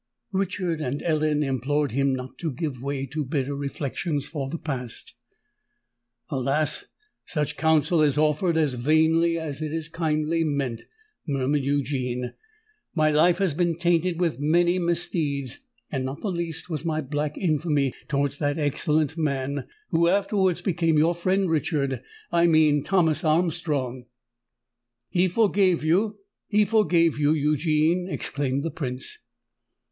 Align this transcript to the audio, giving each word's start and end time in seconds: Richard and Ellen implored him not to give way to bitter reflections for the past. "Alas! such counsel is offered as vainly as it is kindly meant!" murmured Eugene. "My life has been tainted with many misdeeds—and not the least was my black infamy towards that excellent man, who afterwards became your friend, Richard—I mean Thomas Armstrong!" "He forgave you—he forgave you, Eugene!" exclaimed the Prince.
Richard 0.31 0.81
and 0.81 1.03
Ellen 1.03 1.43
implored 1.43 1.91
him 1.91 2.15
not 2.15 2.39
to 2.39 2.51
give 2.51 2.81
way 2.81 3.05
to 3.05 3.23
bitter 3.23 3.55
reflections 3.55 4.27
for 4.27 4.49
the 4.49 4.57
past. 4.57 5.13
"Alas! 6.31 6.85
such 7.27 7.55
counsel 7.55 8.01
is 8.01 8.17
offered 8.17 8.57
as 8.57 8.73
vainly 8.73 9.37
as 9.37 9.61
it 9.61 9.71
is 9.71 9.89
kindly 9.89 10.43
meant!" 10.43 10.85
murmured 11.27 11.63
Eugene. 11.63 12.33
"My 12.95 13.11
life 13.11 13.37
has 13.37 13.53
been 13.53 13.77
tainted 13.77 14.19
with 14.19 14.39
many 14.39 14.79
misdeeds—and 14.79 16.03
not 16.03 16.21
the 16.21 16.29
least 16.31 16.67
was 16.67 16.83
my 16.83 17.01
black 17.01 17.37
infamy 17.37 17.93
towards 18.07 18.39
that 18.39 18.57
excellent 18.57 19.19
man, 19.19 19.67
who 19.91 20.07
afterwards 20.07 20.63
became 20.63 20.97
your 20.97 21.13
friend, 21.13 21.47
Richard—I 21.47 22.47
mean 22.47 22.81
Thomas 22.83 23.23
Armstrong!" 23.23 24.05
"He 25.09 25.27
forgave 25.27 25.83
you—he 25.83 26.65
forgave 26.65 27.19
you, 27.19 27.33
Eugene!" 27.33 28.07
exclaimed 28.09 28.63
the 28.63 28.71
Prince. 28.71 29.19